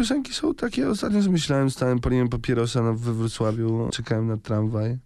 [0.00, 4.98] piosenki są takie, ostatnio sobie myślałem, stałem, paliłem papierosa na, we Wrocławiu, czekałem na tramwaj.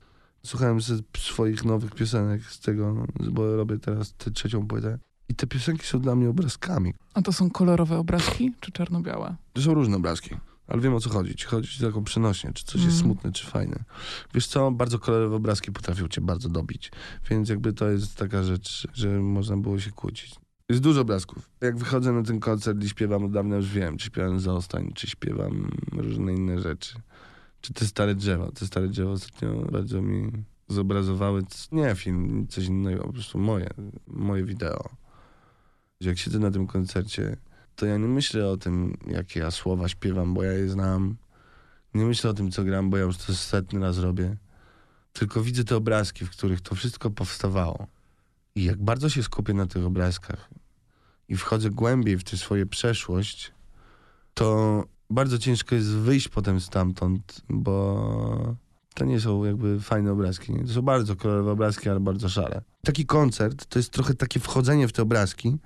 [0.42, 4.98] Słuchałem ze swoich nowych piosenek z tego, bo robię teraz tę trzecią płytę.
[5.28, 6.94] I te piosenki są dla mnie obrazkami.
[7.14, 9.36] A to są kolorowe obrazki, czy czarno-białe?
[9.52, 10.30] To są różne obrazki.
[10.66, 11.34] Ale wiem o co chodzi.
[11.46, 13.02] Chodzi ci tylko przenośnie, czy coś jest Mm.
[13.02, 13.84] smutne, czy fajne.
[14.34, 16.92] Wiesz co, bardzo kolorowe obrazki potrafią cię bardzo dobić.
[17.30, 20.34] Więc jakby to jest taka rzecz, że można było się kłócić.
[20.74, 21.50] Jest dużo obrazków.
[21.60, 25.06] Jak wychodzę na ten koncert i śpiewam, od dawna już wiem, czy śpiewam Zostań, czy
[25.06, 26.94] śpiewam różne inne rzeczy.
[27.60, 28.52] Czy te stare drzewa.
[28.52, 30.32] Te stare drzewa ostatnio bardzo mi
[30.68, 31.42] zobrazowały,
[31.72, 33.70] nie film, coś innego, po prostu moje,
[34.06, 34.88] moje wideo.
[36.00, 37.36] Jak siedzę na tym koncercie,
[37.76, 41.16] to ja nie myślę o tym, jakie ja słowa śpiewam, bo ja je znam.
[41.94, 44.36] Nie myślę o tym, co gram, bo ja już to setny raz robię.
[45.12, 47.86] Tylko widzę te obrazki, w których to wszystko powstawało.
[48.54, 50.63] I jak bardzo się skupię na tych obrazkach
[51.28, 53.52] i wchodzę głębiej w tę swoją przeszłość,
[54.34, 58.56] to bardzo ciężko jest wyjść potem stamtąd, bo
[58.94, 60.52] to nie są jakby fajne obrazki.
[60.52, 60.64] Nie?
[60.64, 62.62] To są bardzo kolorowe obrazki, ale bardzo szare.
[62.84, 65.58] Taki koncert to jest trochę takie wchodzenie w te obrazki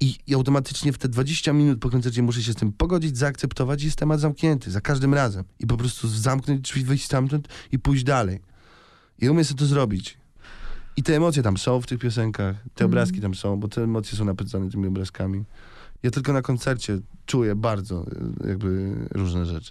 [0.00, 3.82] i, i automatycznie w te 20 minut po koncercie muszę się z tym pogodzić, zaakceptować
[3.82, 5.44] i jest temat zamknięty za każdym razem.
[5.58, 8.40] I po prostu zamknąć drzwi, wyjść stamtąd i pójść dalej.
[9.18, 10.18] I umiem sobie to zrobić.
[10.96, 12.90] I te emocje tam są w tych piosenkach, te Mhm.
[12.90, 15.44] obrazki tam są, bo te emocje są napędzane tymi obrazkami.
[16.02, 18.06] Ja tylko na koncercie czuję bardzo
[18.44, 19.64] y, jakby różne rzeczy.